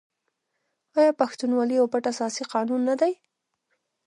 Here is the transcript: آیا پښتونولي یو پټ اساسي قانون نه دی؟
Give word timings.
آیا 0.99 1.11
پښتونولي 1.21 1.73
یو 1.77 1.85
پټ 1.93 2.03
اساسي 2.13 2.43
قانون 2.53 2.81
نه 2.89 2.95
دی؟ 3.01 3.13